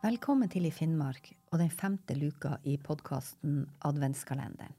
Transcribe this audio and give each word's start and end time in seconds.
Velkommen 0.00 0.48
til 0.48 0.64
I 0.64 0.70
Finnmark 0.72 1.26
og 1.52 1.58
den 1.60 1.68
femte 1.68 2.14
luka 2.16 2.54
i 2.64 2.78
podkasten 2.80 3.66
Adventskalenderen. 3.84 4.72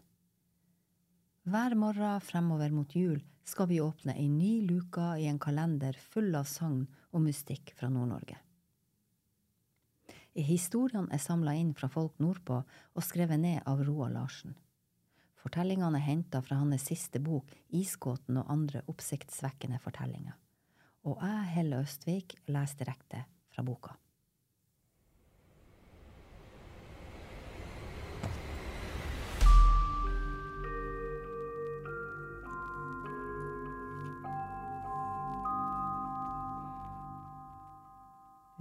Hver 1.45 1.75
morgen 1.77 2.23
fremover 2.25 2.73
mot 2.73 2.95
jul 2.97 3.19
skal 3.45 3.69
vi 3.69 3.77
åpne 3.85 4.15
ei 4.17 4.25
ny 4.33 4.65
luka 4.65 5.11
i 5.21 5.27
en 5.29 5.37
kalender 5.37 5.93
full 5.93 6.33
av 6.33 6.49
sagn 6.49 6.87
og 7.11 7.21
mystikk 7.27 7.69
fra 7.77 7.91
Nord-Norge. 7.93 8.39
Historiene 10.33 11.13
er 11.13 11.21
samla 11.21 11.53
inn 11.53 11.75
fra 11.77 11.93
folk 11.93 12.17
nordpå 12.17 12.57
og 12.65 13.05
skrevet 13.05 13.45
ned 13.45 13.61
av 13.69 13.85
Roald 13.85 14.17
Larsen. 14.17 14.57
Fortellingene 15.37 16.01
er 16.01 16.09
henta 16.09 16.41
fra 16.41 16.63
hans 16.65 16.89
siste 16.89 17.21
bok 17.21 17.53
Isgåten 17.69 18.41
og 18.41 18.49
andre 18.49 18.81
oppsiktsvekkende 18.89 19.77
fortellinger. 19.85 20.33
Og 21.05 21.21
jeg, 21.21 21.49
Helle 21.59 21.85
Østvik, 21.85 22.39
leser 22.49 22.81
direkte 22.81 23.27
fra 23.53 23.61
boka. 23.61 24.01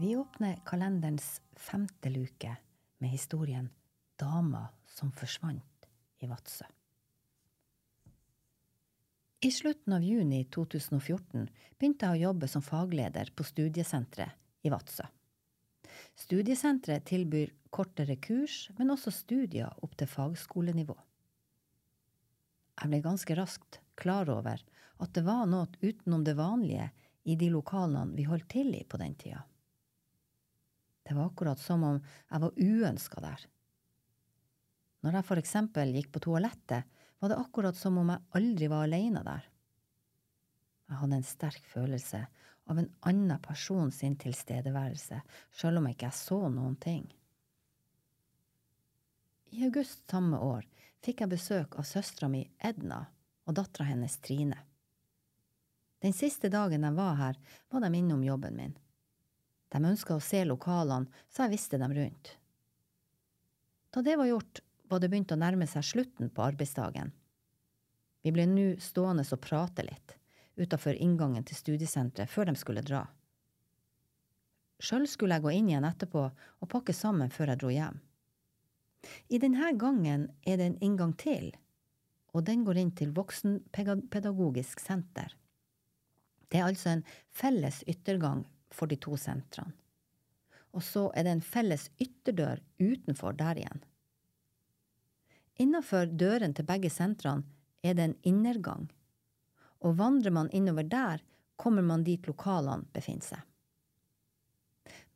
Vi 0.01 0.17
åpner 0.17 0.57
kalenderens 0.65 1.43
femte 1.57 2.11
luke 2.11 2.57
med 2.99 3.11
historien 3.11 3.69
Dama 4.17 4.69
som 4.87 5.11
forsvant 5.13 5.89
i 6.19 6.27
Vadsø. 6.27 6.65
I 9.41 9.51
slutten 9.53 9.93
av 9.93 10.01
juni 10.03 10.39
2014 10.57 11.51
begynte 11.77 12.09
jeg 12.09 12.17
å 12.17 12.23
jobbe 12.31 12.49
som 12.49 12.65
fagleder 12.65 13.29
på 13.37 13.45
studiesenteret 13.45 14.65
i 14.65 14.73
Vadsø. 14.73 15.05
Studiesenteret 16.17 17.05
tilbyr 17.13 17.53
kortere 17.69 18.17
kurs, 18.17 18.71
men 18.79 18.97
også 18.97 19.13
studier 19.13 19.85
opp 19.85 20.01
til 20.01 20.09
fagskolenivå. 20.09 20.97
Jeg 22.81 22.89
ble 22.89 23.05
ganske 23.05 23.37
raskt 23.37 23.83
klar 24.01 24.33
over 24.33 24.65
at 24.97 25.13
det 25.13 25.29
var 25.29 25.45
noe 25.45 25.69
utenom 25.85 26.25
det 26.25 26.39
vanlige 26.41 26.89
i 27.29 27.37
de 27.37 27.53
lokalene 27.53 28.17
vi 28.17 28.31
holdt 28.33 28.49
til 28.57 28.73
i 28.81 28.87
på 28.89 29.05
den 29.05 29.21
tida. 29.21 29.45
Det 31.11 31.17
var 31.19 31.27
akkurat 31.27 31.59
som 31.59 31.83
om 31.83 31.97
jeg 32.31 32.41
var 32.41 32.53
uønska 32.55 33.21
der. 33.25 33.45
Når 35.03 35.17
jeg 35.17 35.27
for 35.27 35.41
eksempel 35.41 35.95
gikk 35.97 36.13
på 36.15 36.21
toalettet, 36.23 36.85
var 37.19 37.33
det 37.33 37.39
akkurat 37.41 37.75
som 37.75 37.97
om 37.99 38.13
jeg 38.13 38.23
aldri 38.39 38.69
var 38.71 38.85
alene 38.87 39.25
der. 39.27 39.49
Jeg 40.87 41.01
hadde 41.01 41.19
en 41.19 41.27
sterk 41.27 41.65
følelse 41.67 42.21
av 42.71 42.79
en 42.79 42.87
annen 43.11 43.41
person 43.43 43.91
sin 43.91 44.15
tilstedeværelse, 44.23 45.19
sjøl 45.51 45.81
om 45.81 45.89
jeg 45.89 45.97
ikke 45.97 46.13
så 46.15 46.39
noen 46.47 46.77
ting. 46.79 47.09
I 49.51 49.65
august 49.67 50.05
samme 50.07 50.39
år 50.39 50.69
fikk 51.03 51.25
jeg 51.25 51.33
besøk 51.33 51.75
av 51.75 51.89
søstera 51.91 52.29
mi 52.31 52.45
Edna 52.63 53.01
og 53.51 53.59
dattera 53.59 53.89
hennes 53.89 54.15
Trine. 54.23 54.61
Den 56.07 56.15
siste 56.15 56.53
dagen 56.55 56.87
jeg 56.87 56.99
var 57.03 57.19
her, 57.19 57.43
var 57.67 57.83
de 57.83 57.91
innom 57.99 58.23
jobben 58.23 58.63
min. 58.63 58.79
De 59.71 59.79
ønska 59.85 60.17
å 60.17 60.23
se 60.23 60.43
lokalene, 60.45 61.11
så 61.31 61.45
jeg 61.45 61.55
visste 61.55 61.79
dem 61.79 61.95
rundt. 61.95 62.35
Da 63.95 64.03
det 64.03 64.17
var 64.19 64.27
gjort, 64.27 64.63
var 64.91 65.03
det 65.03 65.11
begynt 65.11 65.33
å 65.35 65.39
nærme 65.39 65.67
seg 65.71 65.87
slutten 65.87 66.31
på 66.35 66.43
arbeidsdagen. 66.43 67.13
Vi 68.23 68.33
ble 68.35 68.47
nå 68.51 68.67
stående 68.83 69.25
og 69.25 69.41
prate 69.43 69.87
litt, 69.87 70.17
utafor 70.59 70.99
inngangen 70.99 71.47
til 71.47 71.59
studiesenteret, 71.59 72.31
før 72.31 72.51
de 72.51 72.57
skulle 72.59 72.85
dra. 72.85 73.05
Sjøl 74.81 75.07
skulle 75.09 75.37
jeg 75.37 75.45
gå 75.45 75.55
inn 75.55 75.71
igjen 75.71 75.87
etterpå 75.87 76.23
og 76.27 76.71
pakke 76.73 76.95
sammen 76.97 77.31
før 77.33 77.53
jeg 77.53 77.63
dro 77.63 77.73
hjem. 77.73 77.99
I 79.33 79.41
denne 79.41 79.73
gangen 79.81 80.29
er 80.45 80.59
det 80.61 80.67
en 80.67 80.81
inngang 80.85 81.13
til, 81.21 81.53
og 82.35 82.45
den 82.47 82.65
går 82.67 82.81
inn 82.81 82.95
til 82.97 83.15
Voksenpedagogisk 83.17 84.83
senter. 84.83 85.35
Det 86.51 86.61
er 86.61 86.67
altså 86.67 86.97
en 86.97 87.05
felles 87.31 87.83
yttergang 87.89 88.45
for 88.75 88.91
de 88.91 88.99
to 89.01 89.17
sentrene. 89.19 89.75
Og 90.71 90.85
så 90.87 91.09
er 91.19 91.27
det 91.27 91.33
en 91.35 91.43
felles 91.43 91.89
ytterdør 91.99 92.61
utenfor 92.79 93.35
der 93.39 93.59
igjen. 93.59 93.81
Innenfor 95.61 96.07
døren 96.07 96.55
til 96.55 96.69
begge 96.69 96.91
sentrene 96.95 97.43
er 97.83 97.97
det 97.99 98.07
en 98.07 98.19
innergang, 98.31 98.87
og 99.81 99.97
vandrer 99.99 100.33
man 100.33 100.51
innover 100.55 100.87
der, 100.87 101.25
kommer 101.57 101.83
man 101.85 102.05
dit 102.05 102.27
lokalene 102.29 102.87
befinner 102.95 103.27
seg. 103.27 103.43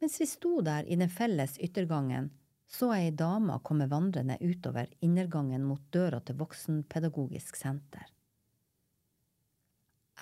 Mens 0.02 0.18
vi 0.20 0.26
sto 0.28 0.58
der 0.64 0.84
i 0.84 0.98
den 1.00 1.08
felles 1.08 1.56
yttergangen, 1.62 2.28
så 2.68 2.90
ei 2.96 3.12
dame 3.14 3.56
komme 3.64 3.86
vandrende 3.88 4.36
utover 4.40 4.90
innergangen 5.04 5.64
mot 5.64 5.80
døra 5.94 6.20
til 6.20 6.36
Voksenpedagogisk 6.40 7.56
senter. 7.56 8.08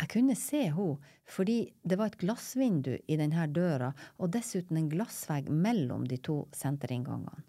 Jeg 0.00 0.08
kunne 0.14 0.36
se 0.38 0.64
henne 0.72 1.14
fordi 1.32 1.56
det 1.86 1.96
var 2.00 2.10
et 2.10 2.20
glassvindu 2.20 2.92
i 2.96 3.16
denne 3.16 3.46
døra 3.54 3.92
og 4.18 4.32
dessuten 4.34 4.78
en 4.80 4.90
glassvegg 4.90 5.48
mellom 5.52 6.06
de 6.08 6.18
to 6.18 6.42
senterinngangene. 6.56 7.44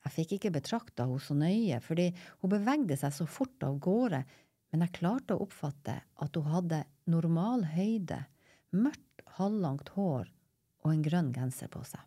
Jeg 0.00 0.14
fikk 0.14 0.36
ikke 0.36 0.54
betrakta 0.54 1.06
henne 1.08 1.20
så 1.22 1.36
nøye 1.36 1.80
fordi 1.84 2.10
hun 2.40 2.52
bevegde 2.54 2.96
seg 3.00 3.14
så 3.16 3.26
fort 3.28 3.66
av 3.66 3.80
gårde, 3.82 4.22
men 4.70 4.84
jeg 4.84 4.96
klarte 5.00 5.36
å 5.36 5.44
oppfatte 5.44 5.96
at 6.22 6.38
hun 6.38 6.52
hadde 6.52 6.84
normal 7.10 7.66
høyde, 7.74 8.22
mørkt, 8.70 9.24
halvlangt 9.40 9.92
hår 9.96 10.30
og 10.84 10.88
en 10.92 11.04
grønn 11.04 11.34
genser 11.34 11.68
på 11.72 11.82
seg. 11.84 12.00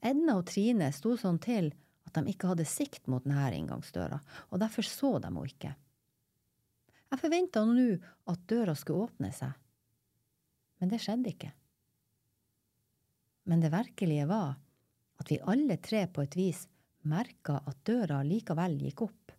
Edna 0.00 0.38
og 0.40 0.46
Trine 0.48 0.90
sto 0.94 1.14
sånn 1.20 1.40
til 1.42 1.70
at 2.06 2.16
de 2.16 2.32
ikke 2.32 2.52
hadde 2.52 2.68
sikt 2.68 3.08
mot 3.10 3.24
denne 3.24 3.50
inngangsdøra, 3.56 4.18
og 4.50 4.62
derfor 4.62 4.86
så 4.86 5.16
de 5.18 5.28
henne 5.28 5.48
ikke. 5.50 5.72
Jeg 7.12 7.22
forventa 7.22 7.62
nå 7.66 7.86
at 8.32 8.46
døra 8.50 8.74
skulle 8.78 9.06
åpne 9.06 9.30
seg, 9.34 9.52
men 10.80 10.90
det 10.90 11.00
skjedde 11.02 11.32
ikke. 11.32 11.52
Men 13.46 13.62
det 13.62 13.70
virkelige 13.74 14.26
var 14.28 14.56
at 15.22 15.30
vi 15.30 15.38
alle 15.52 15.78
tre 15.82 16.02
på 16.10 16.24
et 16.26 16.34
vis 16.36 16.64
merka 17.06 17.60
at 17.62 17.78
døra 17.86 18.20
likevel 18.26 18.74
gikk 18.82 19.04
opp, 19.06 19.34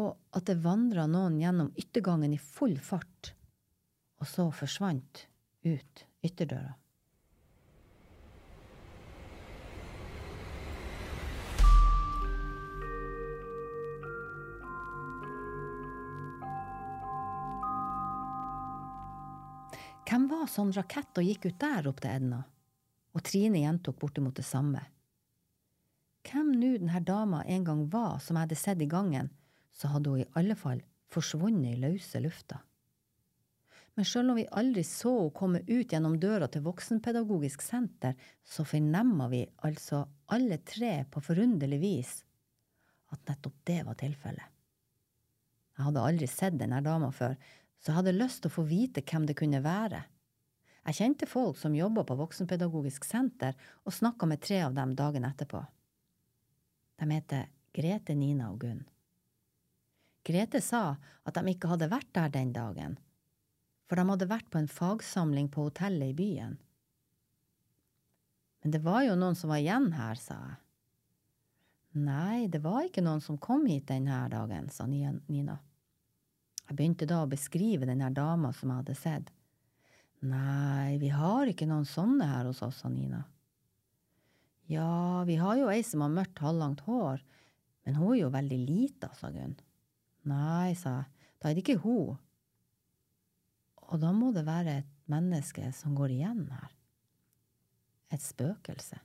og 0.00 0.36
at 0.36 0.46
det 0.50 0.58
vandra 0.64 1.06
noen 1.10 1.38
gjennom 1.40 1.70
yttergangen 1.78 2.34
i 2.34 2.42
full 2.42 2.76
fart, 2.82 3.32
og 4.20 4.28
så 4.28 4.50
forsvant 4.54 5.26
ut 5.66 6.04
ytterdøra. 6.26 6.74
Hvem 20.10 20.24
var 20.26 20.48
sånn 20.50 20.72
rakett 20.74 21.18
og 21.20 21.22
gikk 21.22 21.44
ut 21.46 21.60
der, 21.62 21.84
ropte 21.86 22.10
Edna, 22.10 22.40
og 23.14 23.22
Trine 23.22 23.60
gjentok 23.62 24.00
bortimot 24.00 24.34
det 24.34 24.42
samme. 24.42 24.80
Hvem 26.26 26.48
nå 26.58 26.70
denne 26.80 27.02
dama 27.06 27.44
en 27.46 27.66
gang 27.68 27.84
var 27.92 28.16
som 28.18 28.34
jeg 28.34 28.48
hadde 28.48 28.58
sett 28.58 28.82
i 28.82 28.88
gangen, 28.90 29.28
så 29.70 29.92
hadde 29.92 30.10
hun 30.10 30.24
i 30.24 30.32
alle 30.34 30.56
fall 30.58 30.82
forsvunnet 31.14 31.76
i 31.76 31.78
løse 31.84 32.18
lufta. 32.24 32.58
Men 33.94 34.08
sjøl 34.08 34.32
om 34.32 34.40
vi 34.40 34.48
aldri 34.50 34.82
så 34.86 35.12
henne 35.14 35.36
komme 35.38 35.62
ut 35.68 35.94
gjennom 35.94 36.18
døra 36.18 36.50
til 36.50 36.66
Voksenpedagogisk 36.66 37.62
senter, 37.62 38.18
så 38.42 38.66
fornemma 38.66 39.30
vi 39.30 39.44
altså 39.62 40.02
alle 40.34 40.58
tre 40.66 41.04
på 41.06 41.22
forunderlig 41.22 41.78
vis 41.86 42.12
at 43.14 43.30
nettopp 43.30 43.62
det 43.70 43.78
var 43.86 44.02
tilfellet. 44.02 44.56
Jeg 45.78 45.86
hadde 45.86 46.06
aldri 46.10 46.26
sett 46.34 46.58
denne 46.58 46.82
dama 46.82 47.14
før, 47.14 47.38
så 47.80 47.90
jeg 47.90 47.98
hadde 48.00 48.16
lyst 48.16 48.42
til 48.44 48.52
å 48.52 48.56
få 48.58 48.64
vite 48.68 49.02
hvem 49.04 49.26
det 49.28 49.36
kunne 49.40 49.62
være. 49.64 50.02
Jeg 50.88 50.96
kjente 50.96 51.28
folk 51.28 51.58
som 51.60 51.76
jobba 51.76 52.04
på 52.08 52.16
Voksenpedagogisk 52.16 53.04
senter, 53.08 53.56
og 53.84 53.94
snakka 53.96 54.28
med 54.28 54.40
tre 54.44 54.62
av 54.66 54.76
dem 54.76 54.94
dagen 54.96 55.26
etterpå. 55.28 55.60
De 57.00 57.08
heter 57.10 57.48
Grete, 57.76 58.16
Nina 58.16 58.50
og 58.52 58.64
Gunn. 58.64 58.82
Grete 60.26 60.60
sa 60.60 60.96
at 61.24 61.36
de 61.36 61.52
ikke 61.52 61.70
hadde 61.70 61.88
vært 61.92 62.10
der 62.16 62.32
den 62.32 62.52
dagen, 62.52 62.98
for 63.88 63.96
de 63.96 64.04
hadde 64.08 64.28
vært 64.30 64.50
på 64.52 64.60
en 64.60 64.68
fagsamling 64.68 65.48
på 65.52 65.68
hotellet 65.68 66.12
i 66.12 66.16
byen. 66.16 66.58
Men 68.60 68.74
det 68.74 68.82
var 68.84 69.06
jo 69.06 69.16
noen 69.16 69.38
som 69.38 69.52
var 69.52 69.62
igjen 69.62 69.88
her, 69.96 70.20
sa 70.20 70.36
jeg. 70.36 70.58
Nei, 72.04 72.46
det 72.46 72.60
var 72.62 72.84
ikke 72.86 73.02
noen 73.02 73.22
som 73.24 73.40
kom 73.40 73.64
hit 73.66 73.88
denne 73.88 74.20
dagen, 74.30 74.68
sa 74.70 74.84
Nina. 74.86 75.56
Jeg 76.70 76.78
begynte 76.78 77.06
da 77.10 77.24
å 77.24 77.28
beskrive 77.30 77.82
den 77.88 77.98
her 78.04 78.14
dama 78.14 78.52
som 78.54 78.70
jeg 78.70 78.84
hadde 78.84 78.94
sett. 78.94 79.30
Nei, 80.22 81.00
vi 81.02 81.08
har 81.10 81.50
ikke 81.50 81.66
noen 81.66 81.88
sånne 81.88 82.28
her 82.30 82.46
hos 82.46 82.60
oss, 82.62 82.78
sa 82.84 82.90
Nina. 82.92 83.24
Ja, 84.70 85.24
vi 85.26 85.34
har 85.40 85.58
jo 85.58 85.66
ei 85.72 85.82
som 85.82 86.04
har 86.04 86.12
mørkt, 86.14 86.38
halvlangt 86.38 86.84
hår, 86.86 87.24
men 87.82 87.96
hun 87.98 88.12
er 88.14 88.20
jo 88.20 88.30
veldig 88.30 88.58
lita, 88.68 89.10
sa 89.18 89.32
Gunn. 89.34 89.56
Nei, 90.30 90.76
sa 90.78 91.00
jeg, 91.00 91.26
da 91.42 91.50
er 91.50 91.56
det 91.56 91.64
ikke 91.64 91.80
hun. 91.82 92.20
Og 93.90 93.98
da 93.98 94.12
må 94.14 94.30
det 94.30 94.46
være 94.46 94.76
et 94.84 94.92
menneske 95.10 95.72
som 95.74 95.96
går 95.98 96.14
igjen 96.20 96.44
her. 96.52 96.70
et 98.10 98.22
spøkelse. 98.22 98.96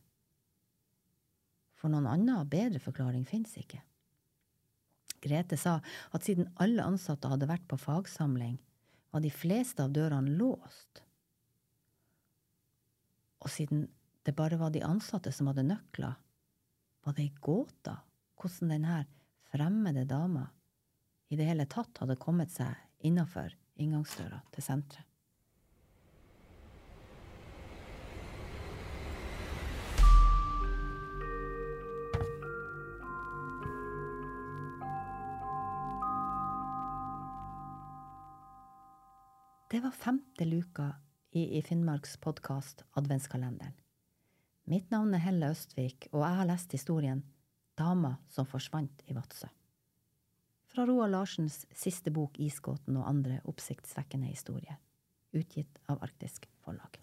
For 1.77 1.93
noen 1.93 2.07
annen 2.09 2.47
bedre 2.49 2.81
forklaring 2.81 3.21
finnes 3.29 3.53
ikke. 3.61 3.77
Grete 5.25 5.57
sa 5.57 5.79
at 6.13 6.25
siden 6.27 6.51
alle 6.61 6.85
ansatte 6.85 7.29
hadde 7.31 7.49
vært 7.49 7.65
på 7.69 7.79
fagsamling, 7.81 8.59
var 9.11 9.23
de 9.23 9.31
fleste 9.33 9.81
av 9.81 9.93
dørene 9.95 10.35
låst. 10.37 11.01
Og 13.41 13.49
siden 13.53 13.87
det 14.25 14.35
bare 14.37 14.59
var 14.61 14.73
de 14.73 14.83
ansatte 14.85 15.31
som 15.33 15.49
hadde 15.49 15.65
nøkler, 15.67 16.15
var 17.05 17.17
det 17.17 17.27
ei 17.27 17.33
gåte 17.45 17.93
hvordan 18.41 18.73
denne 18.73 19.01
fremmede 19.51 20.05
dama 20.09 20.47
i 21.29 21.37
det 21.37 21.47
hele 21.47 21.65
tatt 21.69 22.01
hadde 22.01 22.17
kommet 22.21 22.53
seg 22.53 22.73
innafor 23.05 23.53
inngangsdøra 23.81 24.41
til 24.53 24.65
senteret. 24.65 25.14
Det 39.67 39.79
var 39.79 39.91
femte 39.91 40.45
luka 40.45 40.95
i, 41.31 41.57
i 41.57 41.61
Finnmarks 41.61 42.17
podkast 42.17 42.83
Adventskalenderen. 42.91 43.73
Mitt 44.69 44.91
navn 44.93 45.15
er 45.17 45.23
Helle 45.23 45.49
Østvik, 45.49 46.05
og 46.11 46.21
jeg 46.21 46.37
har 46.37 46.45
lest 46.45 46.75
historien 46.77 47.23
Dama 47.73 48.11
som 48.29 48.45
forsvant 48.45 49.01
i 49.09 49.15
Vadsø. 49.17 49.49
Fra 50.69 50.85
Roar 50.85 51.09
Larsens 51.09 51.63
siste 51.73 52.13
bok 52.13 52.37
Isgåten 52.37 53.01
og 53.01 53.09
andre 53.09 53.39
oppsiktsvekkende 53.49 54.29
historier, 54.29 54.77
utgitt 55.33 55.81
av 55.89 56.05
Arktisk 56.05 56.45
Forlag. 56.61 57.01